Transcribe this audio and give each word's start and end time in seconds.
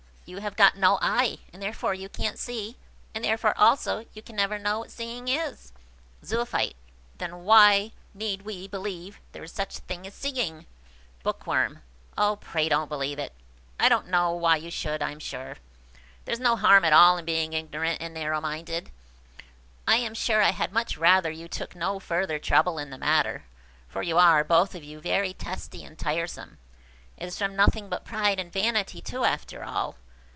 You 0.27 0.37
have 0.37 0.55
got 0.55 0.77
no 0.77 0.97
eye, 1.01 1.39
and 1.51 1.61
therefore 1.61 1.93
you 1.93 2.07
can't 2.07 2.39
see, 2.39 2.77
and 3.13 3.25
therefore 3.25 3.53
also 3.57 4.05
you 4.13 4.21
can 4.21 4.37
never 4.37 4.57
know 4.57 4.79
what 4.79 4.89
seeing 4.89 5.27
is." 5.27 5.73
Zoophyte. 6.23 6.77
"Then 7.17 7.43
why 7.43 7.91
need 8.13 8.43
we 8.43 8.65
believe 8.65 9.19
there 9.33 9.43
is 9.43 9.51
such 9.51 9.77
a 9.77 9.81
thing 9.81 10.07
as 10.07 10.13
seeing?" 10.13 10.67
Bookworm. 11.21 11.81
"Oh, 12.17 12.37
pray, 12.37 12.69
don't 12.69 12.87
believe 12.87 13.19
it! 13.19 13.33
I 13.77 13.89
don't 13.89 14.07
know 14.07 14.31
why 14.31 14.55
you 14.55 14.71
should, 14.71 15.01
I 15.03 15.11
am 15.11 15.19
sure! 15.19 15.57
There's 16.23 16.39
no 16.39 16.55
harm 16.55 16.85
at 16.85 16.93
all 16.93 17.17
in 17.17 17.25
being 17.25 17.51
ignorant 17.51 18.01
and 18.01 18.13
narrow 18.13 18.39
minded. 18.39 18.89
I 19.85 19.97
am 19.97 20.13
sure 20.13 20.41
I 20.41 20.51
had 20.51 20.71
much 20.71 20.97
rather 20.97 21.31
you 21.31 21.49
took 21.49 21.75
no 21.75 21.99
further 21.99 22.39
trouble 22.39 22.77
in 22.77 22.89
the 22.89 22.97
matter; 22.97 23.43
for 23.89 24.01
you 24.01 24.17
are, 24.17 24.45
both 24.45 24.75
of 24.75 24.81
you, 24.83 25.01
very 25.01 25.33
testy 25.33 25.83
and 25.83 25.99
tiresome. 25.99 26.57
It 27.17 27.25
is 27.25 27.37
from 27.37 27.53
nothing 27.53 27.89
but 27.89 28.05
pride 28.05 28.39
and 28.39 28.53
vanity, 28.53 29.01
too, 29.01 29.25
after 29.25 29.65
all. 29.65 29.97